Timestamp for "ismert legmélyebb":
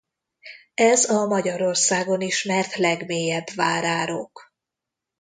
2.21-3.49